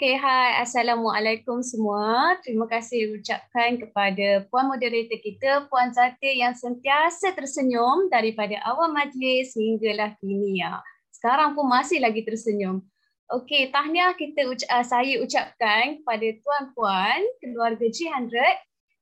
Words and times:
Okey, 0.00 0.16
hai. 0.16 0.64
Assalamualaikum 0.64 1.60
semua. 1.60 2.32
Terima 2.40 2.64
kasih 2.64 3.20
ucapkan 3.20 3.76
kepada 3.76 4.48
Puan 4.48 4.72
Moderator 4.72 5.20
kita, 5.20 5.68
Puan 5.68 5.92
Zati 5.92 6.40
yang 6.40 6.56
sentiasa 6.56 7.36
tersenyum 7.36 8.08
daripada 8.08 8.56
awal 8.64 8.96
majlis 8.96 9.52
hinggalah 9.52 10.16
kini. 10.16 10.64
Ya. 10.64 10.80
Sekarang 11.12 11.52
pun 11.52 11.68
masih 11.68 12.00
lagi 12.00 12.24
tersenyum. 12.24 12.80
Okey, 13.28 13.68
tahniah 13.68 14.16
kita 14.16 14.48
uh, 14.48 14.84
saya 14.88 15.20
ucapkan 15.20 16.00
kepada 16.00 16.32
tuan-puan 16.32 17.20
keluarga 17.44 17.84
G100 17.84 18.32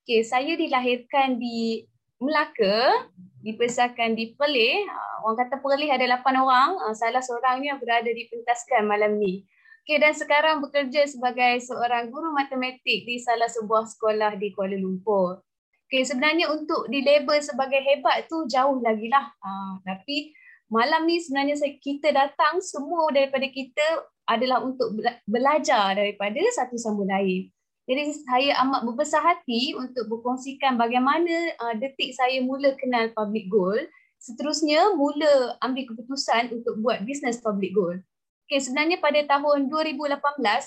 Okey, 0.00 0.24
saya 0.24 0.56
dilahirkan 0.56 1.36
di 1.36 1.84
Melaka, 2.16 3.12
dibesarkan 3.44 4.16
di 4.16 4.32
Perlis. 4.32 4.88
Ah, 4.88 5.28
orang 5.28 5.44
kata 5.44 5.60
Perlis 5.60 5.92
ada 5.92 6.08
8 6.08 6.40
orang, 6.40 6.80
ah, 6.80 6.96
salah 6.96 7.20
seorangnya 7.20 7.76
berada 7.76 8.08
di 8.08 8.24
pentaskan 8.32 8.88
malam 8.88 9.20
ni. 9.20 9.44
Okay, 9.82 9.98
dan 9.98 10.14
sekarang 10.14 10.62
bekerja 10.62 11.10
sebagai 11.10 11.58
seorang 11.66 12.06
guru 12.14 12.30
matematik 12.30 13.02
di 13.02 13.18
salah 13.18 13.50
sebuah 13.50 13.90
sekolah 13.90 14.38
di 14.38 14.54
Kuala 14.54 14.78
Lumpur. 14.78 15.42
Okay, 15.90 16.06
sebenarnya 16.06 16.54
untuk 16.54 16.86
dilabel 16.86 17.42
sebagai 17.42 17.82
hebat 17.82 18.30
tu 18.30 18.46
jauh 18.46 18.78
lagi 18.78 19.10
lah. 19.10 19.26
Ha, 19.26 19.82
tapi 19.82 20.30
malam 20.70 21.02
ni 21.10 21.18
sebenarnya 21.18 21.58
saya, 21.58 21.74
kita 21.82 22.14
datang 22.14 22.62
semua 22.62 23.10
daripada 23.10 23.44
kita 23.50 24.06
adalah 24.30 24.62
untuk 24.62 24.94
belajar 25.26 25.98
daripada 25.98 26.38
satu 26.54 26.78
sama 26.78 27.02
lain. 27.18 27.50
Jadi 27.90 28.02
saya 28.22 28.62
amat 28.62 28.86
berbesar 28.86 29.18
hati 29.18 29.74
untuk 29.74 30.06
berkongsikan 30.06 30.78
bagaimana 30.78 31.58
uh, 31.58 31.74
detik 31.74 32.14
saya 32.14 32.38
mula 32.38 32.78
kenal 32.78 33.10
public 33.18 33.50
goal. 33.50 33.74
Seterusnya 34.22 34.94
mula 34.94 35.58
ambil 35.58 35.90
keputusan 35.90 36.54
untuk 36.54 36.78
buat 36.78 37.02
bisnes 37.02 37.42
public 37.42 37.74
goal. 37.74 37.98
Okay, 38.46 38.58
sebenarnya 38.58 38.98
pada 38.98 39.20
tahun 39.24 39.70
2018 39.70 40.18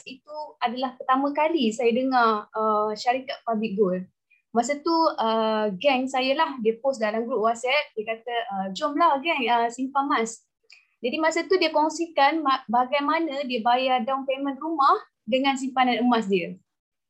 itu 0.08 0.38
adalah 0.58 0.96
pertama 0.98 1.30
kali 1.36 1.70
saya 1.70 1.92
dengar 1.92 2.50
uh, 2.56 2.90
syarikat 2.96 3.38
public 3.46 3.78
goal. 3.78 4.00
Masa 4.56 4.80
tu 4.80 4.96
uh, 5.20 5.68
geng 5.76 6.08
saya 6.08 6.32
lah 6.32 6.56
dia 6.64 6.80
post 6.80 7.04
dalam 7.04 7.28
grup 7.28 7.44
WhatsApp 7.44 7.92
dia 7.92 8.16
kata 8.16 8.36
uh, 8.56 8.68
jomlah 8.72 9.20
geng 9.20 9.44
uh, 9.52 9.68
simpan 9.68 10.08
mas. 10.08 10.48
Jadi 11.04 11.20
masa 11.20 11.44
tu 11.44 11.60
dia 11.60 11.70
kongsikan 11.70 12.42
bagaimana 12.72 13.44
dia 13.46 13.60
bayar 13.62 14.02
down 14.08 14.24
payment 14.24 14.58
rumah 14.58 14.96
dengan 15.28 15.60
simpanan 15.60 16.02
emas 16.02 16.26
dia. 16.26 16.56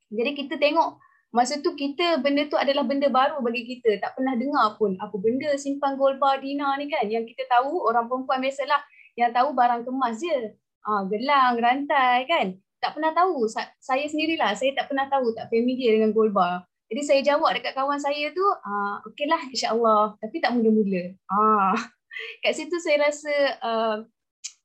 Jadi 0.09 0.31
kita 0.35 0.57
tengok 0.57 0.97
masa 1.29 1.61
tu 1.61 1.77
kita 1.77 2.19
benda 2.19 2.49
tu 2.49 2.57
adalah 2.57 2.83
benda 2.83 3.07
baru 3.07 3.39
bagi 3.45 3.63
kita. 3.63 4.01
Tak 4.01 4.17
pernah 4.17 4.35
dengar 4.35 4.75
pun 4.75 4.97
apa 4.97 5.15
benda 5.15 5.53
simpan 5.55 5.95
gold 5.95 6.17
bar 6.17 6.41
Dina 6.41 6.75
ni 6.81 6.89
kan. 6.91 7.05
Yang 7.07 7.31
kita 7.31 7.47
tahu 7.47 7.85
orang 7.85 8.09
perempuan 8.09 8.41
biasalah 8.41 8.81
yang 9.15 9.31
tahu 9.31 9.55
barang 9.55 9.87
kemas 9.87 10.19
je. 10.19 10.55
Ah, 10.85 11.03
gelang, 11.07 11.57
rantai 11.57 12.27
kan. 12.29 12.47
Tak 12.83 12.93
pernah 12.99 13.11
tahu. 13.15 13.49
Sa- 13.49 13.73
saya 13.81 14.05
sendirilah, 14.05 14.53
saya 14.53 14.75
tak 14.77 14.91
pernah 14.91 15.09
tahu, 15.09 15.33
tak 15.33 15.49
familiar 15.49 15.97
dengan 15.97 16.13
gold 16.13 16.35
bar. 16.35 16.67
Jadi 16.85 17.01
saya 17.01 17.21
jawab 17.25 17.57
dekat 17.57 17.73
kawan 17.73 17.97
saya 17.97 18.29
tu, 18.29 18.45
ah, 18.61 19.01
okey 19.09 19.25
lah 19.25 19.41
insyaAllah. 19.49 20.19
Tapi 20.21 20.37
tak 20.37 20.53
mula-mula. 20.53 21.17
Ah, 21.25 21.73
kat 22.45 22.53
situ 22.53 22.77
saya 22.77 23.09
rasa 23.09 23.33
uh, 23.65 23.95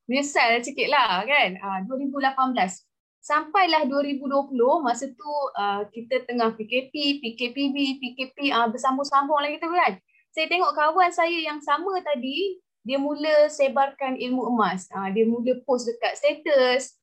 menyesal 0.05 0.61
sikit 0.61 0.91
lah 0.93 1.25
kan. 1.25 1.57
Ah, 1.65 1.81
2018. 1.87 2.85
Sampailah 3.21 3.85
2020, 3.85 4.57
masa 4.81 5.05
tu 5.13 5.33
uh, 5.57 5.85
kita 5.93 6.25
tengah 6.25 6.57
PKP, 6.57 7.21
PKPB, 7.21 7.77
PKP 8.01 8.49
uh, 8.49 8.69
bersambung-sambung 8.73 9.41
lagi 9.45 9.61
tu 9.61 9.69
kan. 9.69 9.97
Saya 10.33 10.47
tengok 10.49 10.73
kawan 10.73 11.11
saya 11.13 11.37
yang 11.37 11.61
sama 11.61 12.01
tadi, 12.01 12.57
dia 12.85 12.97
mula 12.97 13.49
sebarkan 13.53 14.17
ilmu 14.17 14.49
emas. 14.57 14.89
Ha, 14.93 15.13
dia 15.13 15.29
mula 15.29 15.61
post 15.69 15.89
dekat 15.89 16.17
status, 16.17 16.97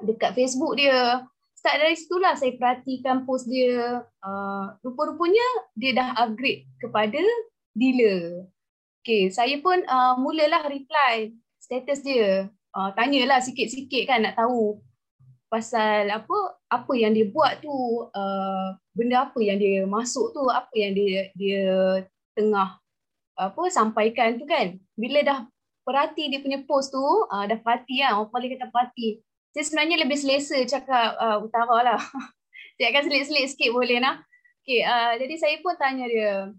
dekat 0.00 0.32
Facebook 0.32 0.76
dia. 0.80 1.24
Start 1.52 1.78
dari 1.78 1.94
situlah 1.94 2.34
saya 2.34 2.58
perhatikan 2.58 3.22
post 3.22 3.46
dia. 3.46 4.02
Uh, 4.18 4.74
rupa-rupanya 4.82 5.46
dia 5.78 5.94
dah 5.94 6.08
upgrade 6.26 6.66
kepada 6.82 7.22
dealer. 7.76 8.50
Okay, 9.02 9.30
saya 9.30 9.58
pun 9.62 9.78
uh, 9.86 10.18
mulalah 10.18 10.66
reply 10.66 11.30
status 11.62 12.02
dia. 12.02 12.50
Uh, 12.72 12.90
tanyalah 12.98 13.38
sikit-sikit 13.38 14.08
kan 14.08 14.24
nak 14.26 14.34
tahu 14.40 14.80
pasal 15.52 16.08
apa 16.08 16.38
apa 16.72 16.92
yang 16.96 17.12
dia 17.12 17.28
buat 17.28 17.60
tu, 17.60 17.70
uh, 18.08 18.66
benda 18.96 19.28
apa 19.28 19.36
yang 19.44 19.60
dia 19.60 19.84
masuk 19.84 20.32
tu, 20.32 20.42
apa 20.48 20.72
yang 20.72 20.96
dia 20.96 21.28
dia 21.36 21.64
tengah 22.32 22.81
apa 23.38 23.62
sampaikan 23.72 24.36
tu 24.36 24.44
kan. 24.48 24.76
Bila 24.96 25.20
dah 25.24 25.38
perhati 25.82 26.30
dia 26.30 26.40
punya 26.42 26.62
post 26.64 26.94
tu 26.94 27.02
uh, 27.02 27.44
dah 27.46 27.58
parti 27.60 28.02
lah. 28.02 28.20
Orang 28.20 28.30
paling 28.30 28.56
kata 28.56 28.68
parti 28.68 29.22
saya 29.52 29.64
sebenarnya 29.68 29.96
lebih 30.00 30.16
selesa 30.16 30.56
cakap 30.64 31.12
uh, 31.20 31.38
utara 31.44 31.76
lah. 31.84 32.00
Saya 32.80 32.88
akan 32.88 33.04
selit-selit 33.04 33.52
sikit 33.52 33.70
boleh 33.76 34.00
nak. 34.00 34.24
Okay, 34.64 34.80
uh, 34.80 35.12
jadi 35.20 35.34
saya 35.36 35.56
pun 35.60 35.76
tanya 35.76 36.08
dia 36.08 36.50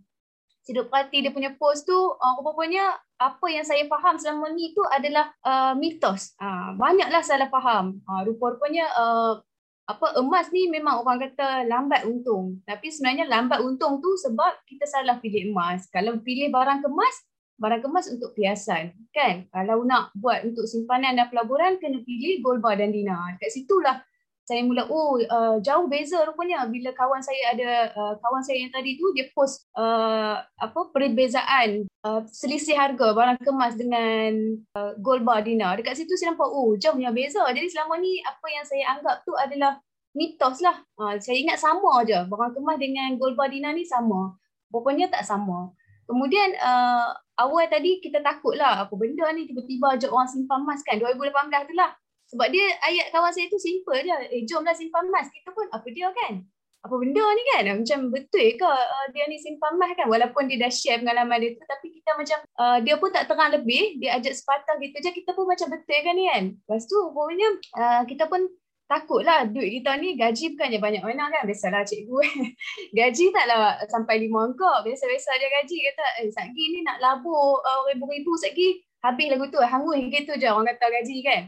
Siduk 0.64 0.88
parti 0.88 1.20
dia 1.20 1.34
punya 1.36 1.52
post 1.60 1.84
tu 1.84 1.96
uh, 1.96 2.36
rupanya 2.40 2.96
apa 3.20 3.44
yang 3.52 3.68
saya 3.68 3.84
faham 3.92 4.16
selama 4.16 4.48
ni 4.56 4.72
tu 4.72 4.80
adalah 4.88 5.36
uh, 5.44 5.76
mitos. 5.76 6.32
Uh, 6.40 6.72
banyaklah 6.80 7.20
salah 7.20 7.52
faham. 7.52 8.00
Uh, 8.08 8.24
rupa-rupanya 8.24 8.88
uh, 8.96 9.44
apa 9.84 10.16
emas 10.16 10.48
ni 10.56 10.72
memang 10.72 11.04
orang 11.04 11.20
kata 11.28 11.68
lambat 11.68 12.08
untung. 12.08 12.64
Tapi 12.64 12.88
sebenarnya 12.88 13.28
lambat 13.28 13.60
untung 13.60 14.00
tu 14.00 14.16
sebab 14.16 14.64
kita 14.64 14.88
salah 14.88 15.20
pilih 15.20 15.52
emas. 15.52 15.92
Kalau 15.92 16.24
pilih 16.24 16.48
barang 16.48 16.80
kemas, 16.80 17.16
barang 17.60 17.82
kemas 17.84 18.08
untuk 18.08 18.32
perhiasan. 18.32 18.96
Kan? 19.12 19.52
Kalau 19.52 19.84
nak 19.84 20.16
buat 20.16 20.48
untuk 20.48 20.64
simpanan 20.72 21.20
dan 21.20 21.28
pelaburan, 21.28 21.76
kena 21.84 22.00
pilih 22.00 22.40
gold 22.40 22.64
bar 22.64 22.80
dan 22.80 22.96
dinar. 22.96 23.36
Kat 23.44 23.52
situlah 23.52 24.00
saya 24.44 24.60
mula, 24.68 24.84
oh 24.92 25.16
uh, 25.24 25.56
jauh 25.64 25.88
beza 25.88 26.20
rupanya 26.28 26.68
bila 26.68 26.92
kawan 26.92 27.24
saya 27.24 27.56
ada, 27.56 27.96
uh, 27.96 28.14
kawan 28.20 28.44
saya 28.44 28.60
yang 28.60 28.76
tadi 28.76 29.00
tu 29.00 29.08
dia 29.16 29.32
post 29.32 29.64
uh, 29.80 30.44
apa 30.44 30.80
perbezaan 30.92 31.88
uh, 32.04 32.22
selisih 32.28 32.76
harga 32.76 33.16
barang 33.16 33.40
kemas 33.40 33.80
dengan 33.80 34.60
uh, 34.76 35.00
gold 35.00 35.24
bar 35.24 35.48
dinar. 35.48 35.80
Dekat 35.80 35.96
situ 35.96 36.12
saya 36.20 36.36
nampak, 36.36 36.52
oh 36.52 36.76
jauh 36.76 36.92
punya 36.92 37.16
beza. 37.16 37.40
Jadi 37.56 37.72
selama 37.72 38.04
ni 38.04 38.20
apa 38.20 38.48
yang 38.52 38.66
saya 38.68 38.84
anggap 39.00 39.24
tu 39.24 39.32
adalah 39.40 39.80
mitos 40.12 40.60
lah. 40.60 40.76
Uh, 41.00 41.16
saya 41.24 41.40
ingat 41.40 41.56
sama 41.64 42.04
aja 42.04 42.28
barang 42.28 42.52
kemas 42.60 42.78
dengan 42.84 43.16
gold 43.16 43.40
bar 43.40 43.48
dinar 43.48 43.72
ni 43.72 43.88
sama. 43.88 44.36
Rupanya 44.76 45.08
tak 45.08 45.24
sama. 45.24 45.72
Kemudian 46.04 46.52
uh, 46.60 47.16
awal 47.40 47.64
tadi 47.72 48.04
kita 48.04 48.20
takut 48.20 48.60
lah 48.60 48.84
apa 48.84 48.94
benda 49.00 49.24
ni 49.32 49.48
tiba-tiba 49.48 49.96
ajak 49.96 50.12
orang 50.12 50.28
simpan 50.28 50.68
emas 50.68 50.84
kan 50.84 51.00
2018 51.00 51.72
tu 51.72 51.76
lah. 51.80 51.96
Sebab 52.34 52.50
dia 52.50 52.66
ayat 52.82 53.14
kawan 53.14 53.30
saya 53.30 53.46
tu 53.46 53.62
simple 53.62 54.02
je. 54.02 54.18
Eh 54.34 54.42
jomlah 54.50 54.74
simpan 54.74 55.06
emas. 55.06 55.30
Kita 55.30 55.54
pun 55.54 55.70
apa 55.70 55.86
dia 55.94 56.10
kan? 56.10 56.42
Apa 56.84 56.96
benda 56.98 57.22
ni 57.22 57.44
kan? 57.54 57.64
Macam 57.80 58.00
betul 58.10 58.58
ke 58.58 58.66
uh, 58.66 59.06
dia 59.14 59.30
ni 59.30 59.38
simpan 59.38 59.78
emas 59.78 59.94
kan? 59.94 60.10
Walaupun 60.10 60.50
dia 60.50 60.58
dah 60.58 60.74
share 60.74 61.06
pengalaman 61.06 61.38
dia 61.38 61.54
tu. 61.54 61.62
Tapi 61.62 61.88
kita 61.94 62.12
macam 62.18 62.38
uh, 62.58 62.78
dia 62.82 62.96
pun 62.98 63.10
tak 63.14 63.30
terang 63.30 63.54
lebih. 63.54 64.02
Dia 64.02 64.18
ajak 64.18 64.34
sepatah 64.34 64.82
gitu 64.82 64.98
je. 64.98 65.10
Kita 65.14 65.38
pun 65.38 65.46
macam 65.46 65.70
betul 65.70 66.00
kan 66.02 66.14
ni 66.18 66.26
kan? 66.26 66.44
Lepas 66.58 66.84
tu 66.90 66.98
pokoknya 67.14 67.48
uh, 67.78 68.02
kita 68.10 68.26
pun 68.26 68.42
takutlah 68.84 69.48
duit 69.48 69.80
kita 69.80 69.96
ni 69.98 70.20
gaji 70.20 70.58
bukannya 70.58 70.80
banyak 70.82 71.04
mana 71.06 71.30
kan. 71.30 71.46
Biasalah 71.46 71.86
cikgu. 71.86 72.18
gaji 72.98 73.26
taklah 73.30 73.78
sampai 73.94 74.26
lima 74.26 74.50
angka. 74.50 74.82
Biasa-biasa 74.82 75.38
je 75.38 75.48
gaji. 75.62 75.78
Kata 75.86 76.06
eh 76.26 76.28
satgi 76.34 76.66
ni 76.74 76.80
nak 76.82 76.98
labur 76.98 77.62
uh, 77.62 77.86
ribu-ribu 77.94 78.34
satgi. 78.42 78.82
Habis 79.06 79.38
lagu 79.38 79.46
tu 79.54 79.62
hangus 79.62 80.02
gitu 80.10 80.34
je 80.42 80.50
orang 80.50 80.66
kata 80.74 80.90
gaji 80.90 81.18
kan. 81.22 81.42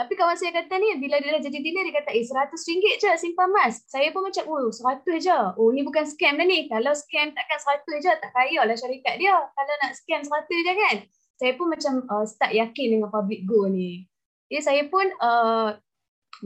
Tapi 0.00 0.16
kawan 0.16 0.32
saya 0.32 0.56
kata 0.56 0.80
ni 0.80 0.96
bila 0.96 1.20
dia 1.20 1.36
dah 1.36 1.44
jadi 1.44 1.60
dealer 1.60 1.84
dia 1.84 2.00
kata 2.00 2.16
eh 2.16 2.24
seratus 2.24 2.64
ringgit 2.64 3.04
je 3.04 3.12
simpan 3.20 3.52
emas. 3.52 3.84
Saya 3.84 4.08
pun 4.16 4.24
macam 4.24 4.48
oh 4.48 4.72
seratus 4.72 5.28
je. 5.28 5.40
Oh 5.60 5.68
ni 5.76 5.84
bukan 5.84 6.08
scam 6.08 6.40
dah 6.40 6.46
ni. 6.48 6.72
Kalau 6.72 6.96
scam 6.96 7.36
takkan 7.36 7.60
seratus 7.60 8.00
je 8.00 8.08
tak 8.08 8.32
kaya 8.32 8.64
lah 8.64 8.72
syarikat 8.72 9.20
dia. 9.20 9.36
Kalau 9.36 9.74
nak 9.84 9.92
scam 9.92 10.24
seratus 10.24 10.56
je 10.56 10.72
kan. 10.72 10.96
Saya 11.36 11.52
pun 11.52 11.68
macam 11.68 11.92
uh, 12.08 12.24
start 12.24 12.56
yakin 12.56 12.96
dengan 12.96 13.12
public 13.12 13.44
go 13.44 13.68
ni. 13.68 14.08
Jadi 14.48 14.60
saya 14.64 14.82
pun 14.88 15.04
uh, 15.20 15.76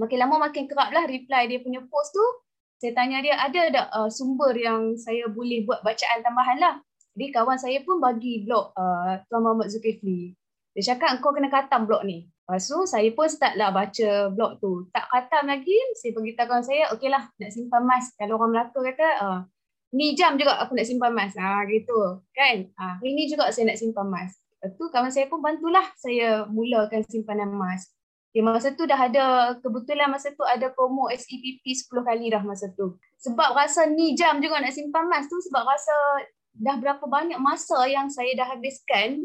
makin 0.03 0.19
lama 0.19 0.51
makin 0.51 0.67
kerap 0.67 0.91
lah 0.91 1.07
reply 1.07 1.47
dia 1.47 1.63
punya 1.63 1.79
post 1.87 2.11
tu. 2.11 2.27
Saya 2.83 2.91
tanya 2.91 3.23
dia 3.23 3.39
ada 3.39 3.71
tak 3.71 3.87
uh, 3.95 4.11
sumber 4.11 4.51
yang 4.59 4.99
saya 4.99 5.31
boleh 5.31 5.63
buat 5.63 5.79
bacaan 5.87 6.27
tambahan 6.27 6.59
lah. 6.59 6.75
Jadi 7.15 7.31
kawan 7.31 7.55
saya 7.55 7.79
pun 7.87 8.03
bagi 8.03 8.43
blog 8.43 8.75
uh, 8.75 9.23
Tuan 9.31 9.47
Muhammad 9.47 9.71
Zulkifli. 9.71 10.35
Dia 10.75 10.95
cakap 10.95 11.23
kau 11.23 11.31
kena 11.31 11.47
katam 11.47 11.87
blog 11.87 12.03
ni. 12.03 12.27
Lepas 12.45 12.67
tu 12.67 12.83
saya 12.85 13.09
pun 13.15 13.31
start 13.31 13.55
lah 13.55 13.71
baca 13.71 14.29
blog 14.35 14.59
tu. 14.59 14.91
Tak 14.91 15.07
khatam 15.07 15.47
lagi, 15.49 15.79
saya 15.97 16.11
beritahu 16.13 16.51
kawan 16.51 16.65
saya, 16.67 16.91
okey 16.93 17.09
lah 17.09 17.31
nak 17.39 17.51
simpan 17.55 17.87
emas. 17.87 18.11
Kalau 18.19 18.37
orang 18.37 18.51
Melaka 18.53 18.79
kata, 18.83 19.09
uh, 19.23 19.41
ni 19.95 20.19
jam 20.19 20.35
juga 20.35 20.59
aku 20.59 20.75
nak 20.75 20.85
simpan 20.85 21.15
emas. 21.15 21.33
Ha, 21.39 21.63
gitu 21.71 22.21
kan. 22.35 22.69
Ha, 22.75 22.99
hari 22.99 23.15
ni 23.15 23.31
juga 23.31 23.49
saya 23.55 23.71
nak 23.71 23.79
simpan 23.79 24.11
emas. 24.11 24.35
Lepas 24.61 24.75
tu 24.75 24.85
kawan 24.91 25.13
saya 25.15 25.27
pun 25.31 25.41
bantulah 25.41 25.87
saya 25.95 26.45
mulakan 26.51 27.07
simpanan 27.07 27.55
emas. 27.55 27.89
Okay, 28.35 28.43
masa 28.43 28.75
tu 28.75 28.83
dah 28.83 28.99
ada, 28.99 29.55
kebetulan 29.63 30.11
masa 30.11 30.35
tu 30.35 30.43
ada 30.43 30.67
promo 30.75 31.07
SEPP 31.07 31.63
10 31.63 31.87
kali 32.03 32.35
dah 32.35 32.43
masa 32.43 32.67
tu. 32.75 32.99
Sebab 33.23 33.55
rasa 33.55 33.87
ni 33.87 34.19
jam 34.19 34.43
juga 34.43 34.59
nak 34.59 34.75
simpan 34.75 35.07
emas 35.07 35.31
tu 35.31 35.39
sebab 35.39 35.63
rasa 35.63 35.95
dah 36.59 36.75
berapa 36.83 37.07
banyak 37.07 37.39
masa 37.39 37.87
yang 37.87 38.11
saya 38.11 38.35
dah 38.35 38.51
habiskan 38.51 39.23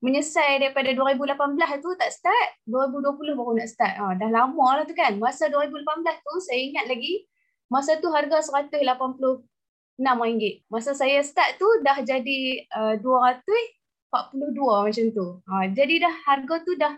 menyesal 0.00 0.60
daripada 0.60 0.90
2018 0.96 1.84
tu 1.84 1.92
tak 1.96 2.10
start, 2.12 2.48
2020 2.64 3.36
baru 3.36 3.52
nak 3.56 3.68
start. 3.68 3.94
Ha, 4.00 4.16
dah 4.16 4.30
lama 4.32 4.80
lah 4.80 4.84
tu 4.88 4.96
kan. 4.96 5.20
Masa 5.20 5.52
2018 5.52 6.24
tu 6.24 6.34
saya 6.40 6.60
ingat 6.60 6.88
lagi, 6.88 7.28
masa 7.68 8.00
tu 8.00 8.08
harga 8.08 8.40
RM186. 8.40 10.64
Masa 10.72 10.96
saya 10.96 11.20
start 11.20 11.60
tu 11.60 11.68
dah 11.84 12.00
jadi 12.00 12.64
uh, 12.72 12.96
242 12.96 14.56
macam 14.56 15.04
tu. 15.12 15.26
Ha, 15.44 15.68
jadi 15.68 15.94
dah 16.08 16.14
harga 16.24 16.54
tu 16.64 16.72
dah 16.80 16.96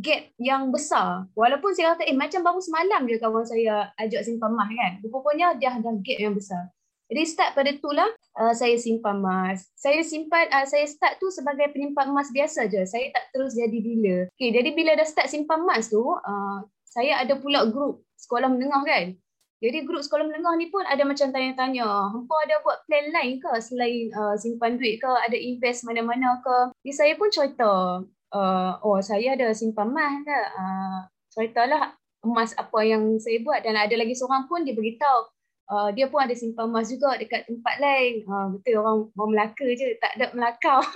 gap 0.00 0.22
yang 0.40 0.72
besar. 0.72 1.28
Walaupun 1.36 1.76
saya 1.76 1.92
kata, 1.94 2.08
eh 2.08 2.16
macam 2.16 2.40
baru 2.46 2.60
semalam 2.64 3.04
je 3.04 3.16
kawan 3.20 3.44
saya 3.44 3.92
ajak 4.00 4.24
simpan 4.24 4.56
emas 4.56 4.72
kan. 4.72 4.92
Rupanya 5.04 5.52
dia 5.60 5.76
ada 5.76 5.92
gap 6.00 6.18
yang 6.18 6.32
besar. 6.32 6.72
Jadi 7.08 7.22
start 7.24 7.56
pada 7.56 7.72
tu 7.72 7.88
lah 7.88 8.08
uh, 8.36 8.52
saya 8.52 8.76
simpan 8.76 9.24
emas. 9.24 9.64
Saya 9.72 10.04
simpan, 10.04 10.44
uh, 10.52 10.68
saya 10.68 10.84
start 10.84 11.16
tu 11.16 11.32
sebagai 11.32 11.72
penyimpan 11.72 12.12
emas 12.12 12.28
biasa 12.28 12.68
je. 12.68 12.84
Saya 12.84 13.08
tak 13.10 13.32
terus 13.32 13.56
jadi 13.56 13.78
dealer. 13.80 14.20
Okay, 14.36 14.52
jadi 14.52 14.76
bila 14.76 14.92
dah 14.92 15.08
start 15.08 15.32
simpan 15.32 15.64
emas 15.64 15.88
tu, 15.88 16.04
uh, 16.04 16.58
saya 16.84 17.24
ada 17.24 17.40
pula 17.40 17.64
grup 17.72 18.04
sekolah 18.20 18.52
menengah 18.52 18.84
kan. 18.84 19.16
Jadi 19.58 19.82
grup 19.82 20.06
sekolah 20.06 20.22
menengah 20.22 20.54
ni 20.54 20.70
pun 20.70 20.86
ada 20.86 21.02
macam 21.02 21.34
tanya-tanya, 21.34 22.14
hampa 22.14 22.36
ada 22.46 22.62
buat 22.62 22.78
plan 22.86 23.10
lain 23.10 23.42
ke 23.42 23.50
selain 23.58 24.06
uh, 24.14 24.38
simpan 24.38 24.78
duit 24.78 25.02
ke, 25.02 25.10
ada 25.10 25.34
invest 25.34 25.82
mana-mana 25.82 26.38
ke. 26.44 26.70
Jadi 26.84 26.92
saya 26.94 27.12
pun 27.18 27.26
cerita, 27.26 28.04
uh, 28.36 28.72
oh 28.86 29.00
saya 29.02 29.34
ada 29.34 29.50
simpan 29.56 29.90
emas 29.90 30.22
ke 30.22 30.38
uh, 30.54 30.98
ceritalah 31.34 31.98
emas 32.22 32.54
apa 32.54 32.78
yang 32.82 33.18
saya 33.18 33.42
buat 33.42 33.62
dan 33.62 33.78
ada 33.78 33.94
lagi 33.94 34.14
seorang 34.14 34.50
pun 34.50 34.66
dia 34.66 34.74
beritahu 34.74 35.30
uh, 35.70 35.88
dia 35.92 36.08
pun 36.08 36.20
ada 36.24 36.34
simpan 36.34 36.72
emas 36.72 36.88
juga 36.88 37.16
dekat 37.16 37.46
tempat 37.48 37.76
lain 37.80 38.24
uh, 38.28 38.52
betul 38.52 38.80
orang 38.80 38.98
orang 39.14 39.30
Melaka 39.32 39.66
je 39.76 39.96
tak 40.00 40.12
ada 40.16 40.32
Melakau 40.34 40.80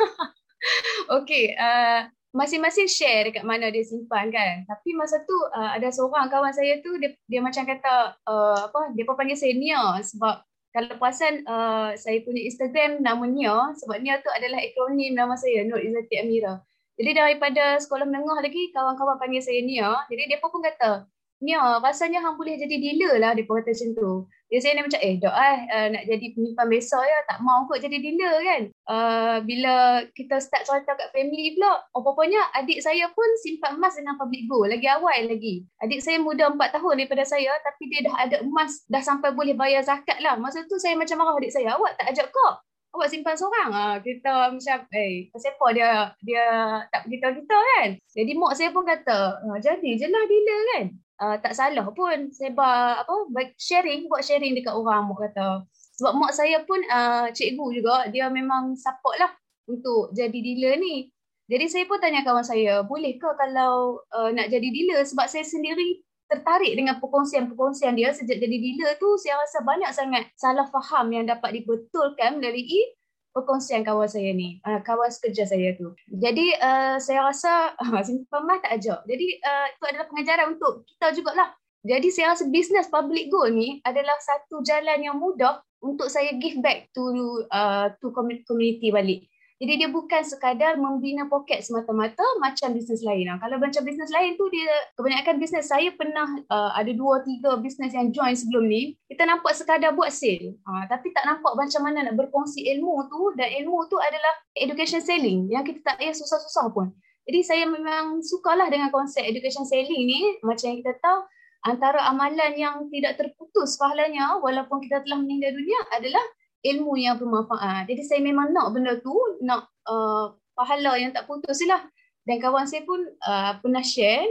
Okay, 1.11 1.59
uh, 1.59 2.07
masing-masing 2.33 2.89
share 2.89 3.29
dekat 3.29 3.45
mana 3.45 3.69
dia 3.69 3.85
simpan 3.85 4.33
kan. 4.33 4.65
Tapi 4.65 4.95
masa 4.97 5.21
tu 5.27 5.35
uh, 5.35 5.71
ada 5.75 5.91
seorang 5.93 6.31
kawan 6.31 6.55
saya 6.55 6.81
tu 6.81 6.97
dia 7.03 7.13
dia 7.29 7.41
macam 7.45 7.67
kata 7.67 8.17
uh, 8.25 8.71
apa 8.71 8.95
dia 8.97 9.05
pun 9.05 9.19
panggil 9.19 9.37
saya 9.37 9.53
Nia 9.59 10.01
sebab 10.01 10.41
kalau 10.73 10.97
perasan 10.97 11.45
uh, 11.45 11.93
saya 11.99 12.25
punya 12.25 12.49
Instagram 12.49 13.05
nama 13.05 13.25
Nia 13.29 13.77
sebab 13.77 14.01
Nia 14.01 14.23
tu 14.25 14.33
adalah 14.33 14.63
akronim 14.63 15.13
nama 15.13 15.37
saya 15.37 15.69
Nur 15.69 15.83
Izzati 15.83 16.17
Amira. 16.23 16.63
Jadi 16.97 17.11
daripada 17.17 17.81
sekolah 17.81 18.05
menengah 18.05 18.45
lagi, 18.45 18.69
kawan-kawan 18.71 19.17
panggil 19.17 19.41
saya 19.41 19.61
Nia. 19.65 20.07
Jadi 20.13 20.23
dia 20.29 20.39
pun 20.39 20.61
kata, 20.61 21.09
Nia, 21.43 21.83
rasanya 21.83 22.23
hang 22.23 22.39
boleh 22.39 22.55
jadi 22.55 22.71
dealer 22.79 23.19
lah, 23.19 23.35
dia 23.35 23.43
kata 23.43 23.75
macam 23.75 23.89
tu. 23.99 24.11
Dia 24.47 24.63
saya 24.63 24.79
ni 24.79 24.87
macam, 24.87 25.01
eh 25.03 25.15
dok 25.19 25.35
eh, 25.35 25.59
uh, 25.75 25.87
nak 25.91 26.05
jadi 26.07 26.27
penyimpan 26.39 26.67
besar 26.71 27.03
ya, 27.03 27.19
tak 27.27 27.43
mau 27.43 27.67
kot 27.67 27.83
jadi 27.83 27.99
dealer 27.99 28.35
kan. 28.47 28.63
Uh, 28.87 29.37
bila 29.43 30.07
kita 30.15 30.39
start 30.39 30.63
cerita 30.63 30.95
kat 30.95 31.11
family 31.11 31.59
pula, 31.59 31.83
apa-apanya 31.99 32.47
adik 32.55 32.79
saya 32.79 33.11
pun 33.11 33.27
simpan 33.43 33.75
emas 33.75 33.99
dengan 33.99 34.15
public 34.15 34.47
gold, 34.47 34.71
lagi 34.71 34.87
awal 34.87 35.19
lagi. 35.27 35.67
Adik 35.83 35.99
saya 35.99 36.23
muda 36.23 36.47
4 36.55 36.79
tahun 36.79 36.95
daripada 37.03 37.27
saya, 37.27 37.51
tapi 37.67 37.91
dia 37.91 38.07
dah 38.07 38.15
ada 38.23 38.37
emas, 38.47 38.87
dah 38.87 39.03
sampai 39.03 39.35
boleh 39.35 39.59
bayar 39.59 39.83
zakat 39.83 40.23
lah. 40.23 40.39
Masa 40.39 40.63
tu 40.71 40.79
saya 40.79 40.95
macam 40.95 41.19
marah 41.19 41.35
adik 41.43 41.51
saya, 41.51 41.75
awak 41.75 41.99
tak 41.99 42.15
ajak 42.15 42.31
kau 42.31 42.63
awak 42.93 43.09
simpan 43.09 43.33
seorang 43.33 43.71
ah 43.73 43.97
kita 44.05 44.53
macam 44.53 44.79
eh 44.93 45.33
siapa 45.33 45.67
dia 45.73 46.13
dia 46.21 46.45
tak 46.93 47.09
beritahu 47.09 47.41
kita 47.41 47.57
kan 47.57 47.89
jadi 48.13 48.33
mak 48.37 48.53
saya 48.53 48.69
pun 48.69 48.85
kata 48.85 49.21
ah, 49.41 49.59
jadi 49.59 49.91
je 49.97 50.07
lah 50.13 50.25
dealer 50.29 50.61
kan 50.77 50.85
uh, 51.21 51.37
tak 51.43 51.53
salah 51.53 51.85
pun 51.93 52.31
sebar 52.33 53.03
apa 53.05 53.15
sharing 53.59 54.09
buat 54.09 54.23
sharing 54.25 54.57
dekat 54.57 54.73
orang 54.73 55.11
mak 55.11 55.19
kata. 55.29 55.67
Sebab 56.01 56.13
mak 56.17 56.33
saya 56.33 56.65
pun 56.65 56.81
uh, 56.89 57.29
cikgu 57.35 57.67
juga 57.75 58.09
dia 58.09 58.31
memang 58.33 58.79
support 58.79 59.19
lah 59.21 59.33
untuk 59.69 60.15
jadi 60.17 60.33
dealer 60.33 60.81
ni. 60.81 61.11
Jadi 61.51 61.69
saya 61.69 61.85
pun 61.85 62.01
tanya 62.01 62.25
kawan 62.25 62.47
saya 62.47 62.81
boleh 62.87 63.19
ke 63.21 63.29
kalau 63.37 64.01
uh, 64.15 64.31
nak 64.33 64.49
jadi 64.49 64.69
dealer? 64.73 65.05
Sebab 65.05 65.29
saya 65.29 65.45
sendiri 65.45 66.01
tertarik 66.31 66.73
dengan 66.73 66.97
perkongsian-perkongsian 66.97 67.93
dia. 67.93 68.15
Sejak 68.17 68.41
jadi 68.41 68.57
dealer 68.57 68.97
tu 68.97 69.21
saya 69.21 69.37
rasa 69.37 69.61
banyak 69.61 69.91
sangat 69.93 70.33
salah 70.41 70.65
faham 70.73 71.13
yang 71.13 71.29
dapat 71.29 71.61
dibetulkan 71.61 72.41
melalui 72.41 72.89
perkongsian 73.33 73.83
kawan 73.83 74.07
saya 74.07 74.31
ni, 74.37 74.61
uh, 74.63 74.81
kawan 74.85 75.09
sekerja 75.09 75.49
saya 75.49 75.75
tu. 75.75 75.97
Jadi 76.09 76.53
uh, 76.61 76.97
saya 77.01 77.27
rasa 77.27 77.73
uh, 77.83 78.01
simpan 78.05 78.45
mah 78.45 78.61
tak 78.61 78.79
ajak. 78.79 79.01
Jadi 79.09 79.27
uh, 79.43 79.67
itu 79.73 79.85
adalah 79.89 80.07
pengajaran 80.13 80.47
untuk 80.55 80.85
kita 80.87 81.07
jugalah. 81.17 81.49
Jadi 81.83 82.09
saya 82.15 82.37
rasa 82.37 82.47
bisnes 82.47 82.87
public 82.87 83.27
goal 83.27 83.51
ni 83.51 83.83
adalah 83.83 84.15
satu 84.23 84.63
jalan 84.63 85.03
yang 85.03 85.19
mudah 85.19 85.59
untuk 85.83 86.07
saya 86.07 86.39
give 86.39 86.63
back 86.63 86.95
to 86.95 87.03
uh, 87.51 87.91
to 87.99 88.15
community 88.15 88.95
balik. 88.95 89.27
Jadi 89.63 89.79
dia 89.79 89.87
bukan 89.95 90.27
sekadar 90.27 90.75
membina 90.75 91.31
poket 91.31 91.63
semata-mata 91.63 92.27
macam 92.43 92.75
bisnes 92.75 92.99
lain. 93.07 93.31
Nah, 93.31 93.39
kalau 93.39 93.63
macam 93.63 93.87
bisnes 93.87 94.11
lain 94.11 94.35
tu 94.35 94.51
dia 94.51 94.67
kebanyakan 94.99 95.39
bisnes 95.39 95.71
saya 95.71 95.95
pernah 95.95 96.27
uh, 96.51 96.75
ada 96.75 96.91
dua 96.91 97.23
tiga 97.23 97.55
bisnes 97.63 97.95
yang 97.95 98.11
join 98.11 98.35
sebelum 98.35 98.67
ni. 98.67 98.99
Kita 99.07 99.23
nampak 99.23 99.55
sekadar 99.55 99.95
buat 99.95 100.11
sale. 100.11 100.59
Uh, 100.67 100.83
tapi 100.91 101.15
tak 101.15 101.31
nampak 101.31 101.55
macam 101.55 101.79
mana 101.87 102.11
nak 102.11 102.19
berkongsi 102.19 102.67
ilmu 102.75 103.07
tu 103.07 103.39
dan 103.39 103.55
ilmu 103.63 103.87
tu 103.87 104.03
adalah 104.03 104.35
education 104.59 104.99
selling 104.99 105.47
yang 105.47 105.63
kita 105.63 105.79
tak 105.87 106.03
payah 106.03 106.11
susah-susah 106.11 106.67
pun. 106.75 106.91
Jadi 107.31 107.41
saya 107.47 107.63
memang 107.71 108.19
sukalah 108.19 108.67
dengan 108.67 108.91
konsep 108.91 109.23
education 109.23 109.63
selling 109.63 110.11
ni 110.11 110.43
macam 110.43 110.75
yang 110.75 110.83
kita 110.83 110.99
tahu 110.99 111.23
antara 111.71 112.03
amalan 112.11 112.59
yang 112.59 112.91
tidak 112.91 113.15
terputus 113.15 113.79
pahalanya 113.79 114.43
walaupun 114.43 114.83
kita 114.83 115.07
telah 115.07 115.23
meninggal 115.23 115.55
dunia 115.55 115.79
adalah 115.95 116.25
ilmu 116.63 116.95
yang 116.95 117.19
bermanfaat. 117.19 117.91
Jadi 117.91 118.03
saya 118.07 118.21
memang 118.23 118.55
nak 118.55 118.71
benda 118.71 118.99
tu, 119.03 119.15
nak 119.43 119.67
uh, 119.87 120.35
pahala 120.55 120.95
yang 120.99 121.11
tak 121.11 121.27
putus 121.27 121.59
lah. 121.67 121.83
Dan 122.23 122.39
kawan 122.39 122.71
saya 122.71 122.87
pun 122.87 123.03
uh, 123.27 123.59
pernah 123.59 123.83
share, 123.83 124.23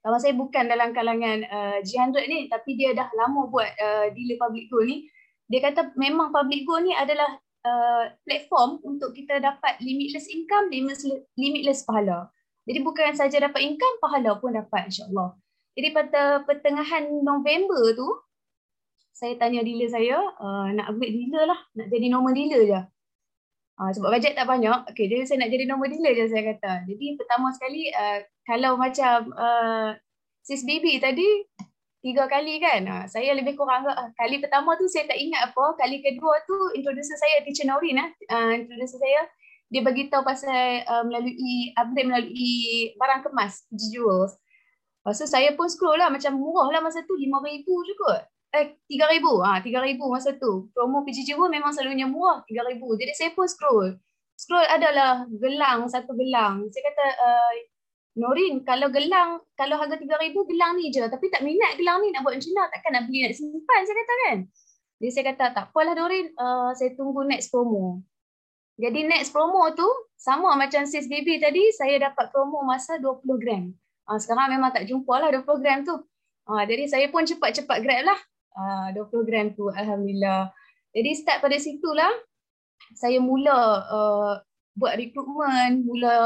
kawan 0.00 0.20
saya 0.20 0.32
bukan 0.32 0.64
dalam 0.72 0.96
kalangan 0.96 1.44
uh, 1.44 1.78
G100 1.84 2.24
ni, 2.32 2.48
tapi 2.48 2.80
dia 2.80 2.96
dah 2.96 3.12
lama 3.12 3.46
buat 3.52 3.68
uh, 3.76 4.06
dealer 4.16 4.40
public 4.40 4.72
goal 4.72 4.88
ni. 4.88 5.04
Dia 5.52 5.60
kata 5.60 5.92
memang 6.00 6.32
public 6.32 6.64
goal 6.64 6.80
ni 6.80 6.96
adalah 6.96 7.36
uh, 7.66 8.04
platform 8.24 8.80
untuk 8.80 9.12
kita 9.12 9.36
dapat 9.42 9.76
limitless 9.84 10.32
income, 10.32 10.72
limitless, 10.72 11.04
limitless 11.36 11.84
pahala. 11.84 12.32
Jadi 12.64 12.80
bukan 12.80 13.12
saja 13.12 13.36
dapat 13.42 13.60
income, 13.60 14.00
pahala 14.00 14.38
pun 14.40 14.56
dapat 14.56 14.88
insyaAllah. 14.88 15.36
Jadi 15.76 15.88
pada 15.92 16.44
pertengahan 16.44 17.08
November 17.20 17.92
tu, 17.92 18.08
saya 19.20 19.36
tanya 19.36 19.60
dealer 19.60 19.92
saya, 19.92 20.16
uh, 20.16 20.72
nak 20.72 20.96
upgrade 20.96 21.12
dealer 21.12 21.44
lah, 21.44 21.60
nak 21.76 21.92
jadi 21.92 22.08
normal 22.08 22.32
dealer 22.32 22.64
je. 22.64 22.80
Uh, 23.76 23.90
sebab 23.92 24.16
bajet 24.16 24.32
tak 24.32 24.48
banyak, 24.48 24.72
okay, 24.88 25.12
jadi 25.12 25.28
saya 25.28 25.44
nak 25.44 25.52
jadi 25.52 25.64
normal 25.68 25.92
dealer 25.92 26.12
je 26.16 26.24
saya 26.32 26.56
kata. 26.56 26.88
Jadi 26.88 27.20
pertama 27.20 27.52
sekali, 27.52 27.92
uh, 27.92 28.24
kalau 28.48 28.80
macam 28.80 29.28
uh, 29.36 29.92
sis 30.40 30.64
baby 30.64 30.96
tadi, 30.96 31.44
tiga 32.00 32.32
kali 32.32 32.64
kan, 32.64 32.80
uh, 32.88 33.04
saya 33.12 33.36
lebih 33.36 33.60
kurang 33.60 33.84
uh, 33.84 34.08
kali 34.16 34.40
pertama 34.40 34.72
tu 34.80 34.88
saya 34.88 35.04
tak 35.04 35.20
ingat 35.20 35.52
apa, 35.52 35.76
kali 35.76 36.00
kedua 36.00 36.40
tu 36.48 36.56
introducer 36.72 37.16
saya, 37.20 37.44
teacher 37.44 37.68
Naurin, 37.68 38.00
uh, 38.00 38.08
uh, 38.32 38.52
introducer 38.56 38.96
saya, 38.96 39.28
dia 39.68 39.84
bagi 39.84 40.08
tahu 40.08 40.24
pasal 40.24 40.80
uh, 40.88 41.04
melalui 41.04 41.76
upgrade 41.76 42.08
melalui 42.08 42.56
barang 42.96 43.20
kemas, 43.28 43.68
jewels. 43.68 44.32
Lepas 45.04 45.20
tu 45.20 45.28
saya 45.28 45.52
pun 45.52 45.68
scroll 45.68 46.00
lah, 46.00 46.08
macam 46.08 46.40
murah 46.40 46.72
lah 46.72 46.80
masa 46.80 47.04
tu, 47.04 47.20
RM5,000 47.20 47.68
juga 47.68 48.24
eh 48.50 48.74
tiga 48.90 49.06
ribu. 49.10 49.40
Ah 49.42 49.62
tiga 49.62 49.80
ribu 49.82 50.10
masa 50.10 50.34
tu. 50.34 50.70
Promo 50.74 51.06
PGJ 51.06 51.38
pun 51.38 51.50
memang 51.50 51.70
selalunya 51.70 52.10
murah 52.10 52.42
tiga 52.46 52.66
ribu. 52.66 52.98
Jadi 52.98 53.12
saya 53.14 53.30
pun 53.34 53.46
scroll. 53.46 53.94
Scroll 54.34 54.66
adalah 54.66 55.26
gelang 55.30 55.86
satu 55.86 56.12
gelang. 56.18 56.66
Saya 56.74 56.82
kata 56.90 57.06
uh, 57.20 57.52
Norin 58.18 58.66
kalau 58.66 58.90
gelang 58.90 59.38
kalau 59.54 59.78
harga 59.78 59.94
tiga 59.94 60.18
ribu 60.18 60.42
gelang 60.50 60.74
ni 60.76 60.90
je. 60.90 61.06
Tapi 61.06 61.30
tak 61.30 61.46
minat 61.46 61.78
gelang 61.78 62.02
ni 62.02 62.10
nak 62.10 62.26
buat 62.26 62.34
macam 62.34 62.50
mana? 62.58 62.70
Takkan 62.74 62.90
nak 62.98 63.02
beli 63.06 63.18
nak 63.22 63.34
simpan 63.38 63.80
saya 63.86 63.96
kata 63.96 64.14
kan? 64.26 64.38
Jadi 65.00 65.10
saya 65.14 65.24
kata 65.32 65.44
tak 65.54 65.64
apalah 65.70 65.94
Norin. 65.94 66.26
Uh, 66.34 66.70
saya 66.74 66.90
tunggu 66.98 67.22
next 67.22 67.54
promo. 67.54 68.02
Jadi 68.80 69.04
next 69.06 69.30
promo 69.30 69.68
tu 69.76 69.86
sama 70.16 70.56
macam 70.56 70.88
sis 70.88 71.06
baby 71.06 71.36
tadi 71.38 71.68
saya 71.76 72.10
dapat 72.10 72.32
promo 72.34 72.66
masa 72.66 72.98
20 72.98 73.22
gram. 73.38 73.70
Uh, 74.10 74.18
sekarang 74.18 74.58
memang 74.58 74.74
tak 74.74 74.90
jumpa 74.90 75.14
lah 75.20 75.30
20 75.30 75.62
gram 75.62 75.78
tu. 75.86 75.94
Uh, 76.50 76.64
jadi 76.66 76.90
saya 76.90 77.06
pun 77.12 77.22
cepat-cepat 77.22 77.78
grab 77.84 78.10
lah 78.10 78.18
uh, 78.56 78.88
ah, 78.88 78.96
20 78.96 79.26
gram 79.28 79.46
tu 79.54 79.70
Alhamdulillah. 79.70 80.50
Jadi 80.90 81.10
start 81.18 81.38
pada 81.42 81.56
situlah 81.58 82.10
saya 82.98 83.22
mula 83.22 83.86
uh, 83.86 84.32
buat 84.74 84.98
recruitment, 84.98 85.86
mula 85.86 86.16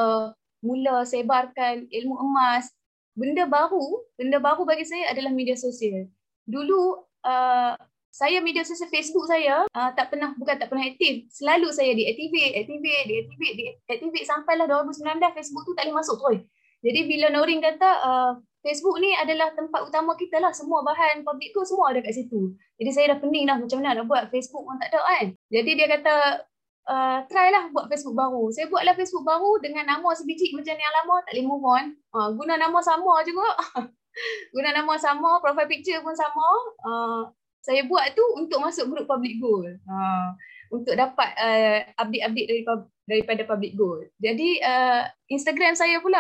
mula 0.64 1.04
sebarkan 1.04 1.88
ilmu 1.92 2.16
emas. 2.24 2.72
Benda 3.14 3.46
baru, 3.46 4.02
benda 4.18 4.42
baru 4.42 4.66
bagi 4.66 4.82
saya 4.88 5.12
adalah 5.12 5.30
media 5.30 5.54
sosial. 5.54 6.10
Dulu 6.48 7.04
uh, 7.22 7.78
saya 8.14 8.38
media 8.42 8.62
sosial 8.62 8.90
Facebook 8.90 9.26
saya 9.26 9.66
uh, 9.70 9.90
tak 9.94 10.10
pernah 10.14 10.34
bukan 10.34 10.56
tak 10.58 10.70
pernah 10.72 10.86
aktif. 10.86 11.26
Selalu 11.30 11.70
saya 11.70 11.94
deactivate, 11.94 12.58
activate, 12.58 13.04
deactivate, 13.06 13.54
deactivate 13.86 14.26
sampailah 14.26 14.66
2019 14.66 15.18
Facebook 15.34 15.62
tu 15.62 15.74
tak 15.76 15.86
boleh 15.86 15.98
masuk 15.98 16.16
terus. 16.18 16.40
Jadi 16.84 17.00
bila 17.06 17.26
Norin 17.32 17.60
kata 17.64 17.90
uh, 18.02 18.32
Facebook 18.64 18.96
ni 18.96 19.12
adalah 19.12 19.52
tempat 19.52 19.84
utama 19.84 20.16
kita 20.16 20.40
lah. 20.40 20.48
Semua 20.56 20.80
bahan 20.80 21.20
public 21.20 21.52
tu 21.52 21.60
semua 21.68 21.92
ada 21.92 22.00
kat 22.00 22.16
situ. 22.16 22.56
Jadi 22.80 22.90
saya 22.96 23.06
dah 23.12 23.18
pening 23.20 23.44
dah 23.44 23.60
macam 23.60 23.76
mana 23.84 24.00
nak 24.00 24.08
buat 24.08 24.32
Facebook 24.32 24.64
pun 24.64 24.80
tak 24.80 24.88
ada 24.96 25.04
kan. 25.04 25.26
Jadi 25.52 25.70
dia 25.76 25.86
kata 25.92 26.14
uh, 26.88 27.18
try 27.28 27.52
lah 27.52 27.68
buat 27.76 27.92
Facebook 27.92 28.16
baru. 28.16 28.48
Saya 28.56 28.72
buatlah 28.72 28.96
Facebook 28.96 29.28
baru 29.28 29.60
dengan 29.60 29.84
nama 29.84 30.08
sebiji 30.16 30.56
macam 30.56 30.72
yang 30.72 30.92
lama 31.04 31.14
tak 31.28 31.36
boleh 31.36 31.44
move 31.44 31.64
on. 31.68 31.84
Uh, 32.16 32.28
guna 32.32 32.56
nama 32.56 32.78
sama 32.80 33.20
juga. 33.28 33.48
guna 34.56 34.68
nama 34.72 34.96
sama, 34.96 35.44
profile 35.44 35.68
picture 35.68 36.00
pun 36.00 36.16
sama. 36.16 36.48
Uh, 36.80 37.22
saya 37.60 37.84
buat 37.84 38.16
tu 38.16 38.24
untuk 38.40 38.64
masuk 38.64 38.88
grup 38.88 39.04
public 39.04 39.36
goal. 39.44 39.64
Uh, 39.84 40.28
untuk 40.72 40.96
dapat 40.96 41.30
uh, 41.36 41.78
update-update 42.00 42.48
dari 42.48 42.62
daripada 43.04 43.42
public 43.44 43.76
goal. 43.76 44.00
Jadi 44.16 44.58
uh, 44.64 45.04
Instagram 45.28 45.76
saya 45.76 46.00
pula 46.00 46.18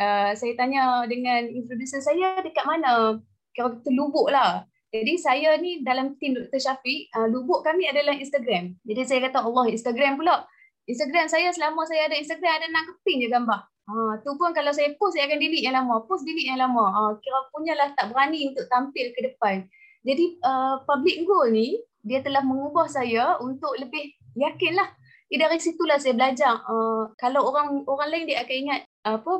uh, 0.00 0.32
saya 0.36 0.52
tanya 0.56 1.04
dengan 1.08 1.44
introducer 1.48 2.00
saya 2.00 2.40
dekat 2.40 2.64
mana? 2.64 3.20
Kalau 3.56 3.80
kita 3.80 3.90
lubuk 3.92 4.28
lah. 4.28 4.64
Jadi 4.92 5.18
saya 5.18 5.58
ni 5.60 5.84
dalam 5.84 6.16
tim 6.16 6.36
Dr. 6.36 6.56
Syafiq, 6.56 7.12
uh, 7.16 7.28
lubuk 7.28 7.66
kami 7.66 7.88
adalah 7.90 8.16
Instagram. 8.16 8.76
Jadi 8.84 9.02
saya 9.04 9.20
kata 9.28 9.44
Allah 9.44 9.68
Instagram 9.68 10.16
pula. 10.16 10.46
Instagram 10.86 11.26
saya 11.26 11.50
selama 11.50 11.82
saya 11.82 12.06
ada 12.06 12.16
Instagram 12.16 12.52
ada 12.62 12.66
nak 12.70 12.84
keping 12.94 13.26
je 13.26 13.28
gambar. 13.28 13.60
Ha, 13.86 14.18
tu 14.22 14.34
pun 14.34 14.50
kalau 14.50 14.74
saya 14.74 14.98
post 14.98 15.14
saya 15.14 15.30
akan 15.30 15.38
delete 15.38 15.66
yang 15.66 15.78
lama. 15.78 16.02
Post 16.06 16.26
delete 16.26 16.50
yang 16.50 16.58
lama. 16.58 16.90
Ha, 16.90 17.00
kira 17.22 17.38
punyalah 17.54 17.90
tak 17.94 18.10
berani 18.10 18.50
untuk 18.50 18.66
tampil 18.70 19.14
ke 19.14 19.20
depan. 19.30 19.66
Jadi 20.06 20.38
uh, 20.42 20.82
public 20.86 21.26
goal 21.26 21.50
ni 21.50 21.82
dia 22.06 22.22
telah 22.22 22.42
mengubah 22.42 22.86
saya 22.86 23.38
untuk 23.42 23.74
lebih 23.78 24.14
yakin 24.38 24.78
lah. 24.78 24.90
Eh, 25.26 25.38
dari 25.38 25.58
situlah 25.58 25.98
saya 25.98 26.14
belajar. 26.14 26.62
Uh, 26.70 27.10
kalau 27.18 27.50
orang 27.50 27.82
orang 27.90 28.08
lain 28.14 28.24
dia 28.30 28.46
akan 28.46 28.56
ingat 28.58 28.80
apa 29.02 29.32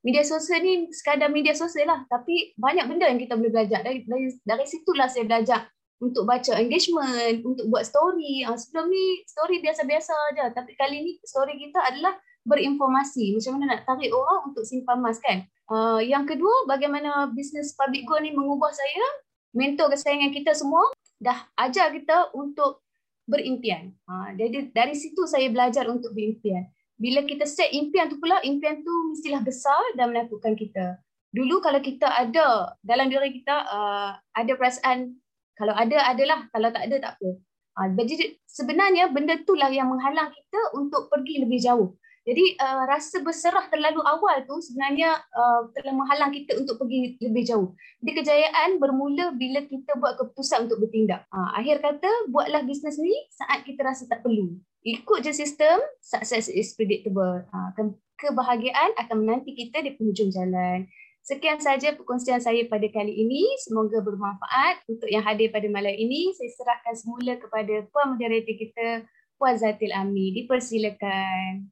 media 0.00 0.24
sosial 0.24 0.60
ni 0.64 0.88
sekadar 0.92 1.28
media 1.28 1.52
sosial 1.52 1.88
lah. 1.88 2.00
Tapi 2.08 2.56
banyak 2.56 2.84
benda 2.88 3.06
yang 3.08 3.20
kita 3.20 3.36
boleh 3.36 3.52
belajar. 3.52 3.80
Dari, 3.84 4.04
dari, 4.04 4.32
dari 4.44 4.64
situlah 4.64 5.08
saya 5.08 5.24
belajar 5.28 5.68
untuk 6.00 6.24
baca 6.24 6.56
engagement, 6.56 7.44
untuk 7.44 7.68
buat 7.68 7.84
story. 7.84 8.44
Uh, 8.48 8.56
sebelum 8.56 8.88
ni 8.88 9.20
story 9.28 9.60
biasa-biasa 9.60 10.12
aja. 10.32 10.44
Tapi 10.52 10.72
kali 10.76 10.96
ni 11.04 11.12
story 11.22 11.60
kita 11.60 11.80
adalah 11.84 12.16
berinformasi. 12.48 13.36
Macam 13.36 13.52
mana 13.60 13.64
nak 13.76 13.82
tarik 13.84 14.10
orang 14.10 14.52
untuk 14.52 14.64
simpan 14.64 14.98
emas 15.00 15.20
kan. 15.20 15.44
Uh, 15.70 16.00
yang 16.02 16.24
kedua, 16.26 16.66
bagaimana 16.66 17.30
bisnes 17.30 17.76
public 17.76 18.08
goal 18.08 18.24
ni 18.24 18.32
mengubah 18.32 18.72
saya 18.72 19.06
mentor 19.54 19.90
kesayangan 19.94 20.30
kita 20.30 20.52
semua 20.54 20.90
dah 21.20 21.36
ajar 21.58 21.92
kita 21.92 22.32
untuk 22.32 22.82
berimpian. 23.30 23.94
Ha, 24.10 24.34
jadi 24.34 24.74
dari 24.74 24.98
situ 24.98 25.26
saya 25.28 25.46
belajar 25.52 25.86
untuk 25.86 26.10
berimpian. 26.10 26.66
Bila 27.00 27.24
kita 27.24 27.48
set 27.48 27.72
impian 27.72 28.12
tu 28.12 28.20
pula, 28.20 28.36
impian 28.44 28.84
tu 28.84 28.92
mestilah 29.16 29.40
besar 29.40 29.80
dan 29.96 30.12
menakutkan 30.12 30.52
kita. 30.52 31.00
Dulu 31.32 31.64
kalau 31.64 31.80
kita 31.80 32.04
ada 32.04 32.76
dalam 32.84 33.08
diri 33.08 33.40
kita 33.40 33.56
uh, 33.72 34.20
ada 34.36 34.52
perasaan 34.52 35.16
kalau 35.60 35.76
ada 35.76 36.08
adalah, 36.08 36.48
kalau 36.56 36.72
tak 36.72 36.88
ada 36.88 36.96
tak 36.96 37.12
apa. 37.20 37.30
Ha, 37.76 37.80
jadi 37.92 38.40
sebenarnya 38.48 39.12
benda 39.12 39.36
itulah 39.36 39.68
yang 39.68 39.92
menghalang 39.92 40.32
kita 40.32 40.60
untuk 40.72 41.12
pergi 41.12 41.44
lebih 41.44 41.60
jauh. 41.60 42.00
Jadi 42.24 42.56
uh, 42.60 42.84
rasa 42.88 43.20
berserah 43.24 43.68
terlalu 43.72 44.00
awal 44.04 44.44
tu 44.44 44.56
sebenarnya 44.60 45.20
uh, 45.32 45.68
telah 45.72 45.96
menghalang 45.96 46.32
kita 46.32 46.56
untuk 46.60 46.80
pergi 46.80 47.16
lebih 47.20 47.44
jauh. 47.44 47.72
Jadi 48.00 48.12
kejayaan 48.24 48.80
bermula 48.80 49.32
bila 49.36 49.64
kita 49.64 49.96
buat 50.00 50.16
keputusan 50.20 50.68
untuk 50.68 50.84
bertindak. 50.84 51.28
Uh, 51.32 51.52
akhir 51.56 51.80
kata, 51.80 52.08
buatlah 52.32 52.64
bisnes 52.64 52.96
ni 53.00 53.12
saat 53.32 53.64
kita 53.64 53.84
rasa 53.84 54.08
tak 54.08 54.24
perlu. 54.24 54.56
Ikut 54.80 55.20
je 55.20 55.32
sistem, 55.36 55.76
success 56.00 56.48
is 56.48 56.72
predictable. 56.72 57.44
Uh, 57.52 57.92
kebahagiaan 58.16 58.96
akan 58.96 59.16
menanti 59.24 59.52
kita 59.52 59.84
di 59.84 59.96
penghujung 59.96 60.32
jalan. 60.32 60.88
Sekian 61.20 61.60
saja 61.60 61.92
perkongsian 61.92 62.40
saya 62.40 62.64
pada 62.64 62.88
kali 62.88 63.12
ini. 63.12 63.44
Semoga 63.60 64.00
bermanfaat. 64.00 64.88
Untuk 64.88 65.08
yang 65.12 65.20
hadir 65.20 65.52
pada 65.52 65.68
malam 65.68 65.92
ini, 65.92 66.32
saya 66.32 66.48
serahkan 66.56 66.94
semula 66.96 67.36
kepada 67.36 67.84
puan 67.92 68.16
moderator 68.16 68.56
kita, 68.56 68.88
Puan 69.36 69.56
Zatil 69.60 69.92
Ami. 69.92 70.32
Dipersilakan. 70.32 71.68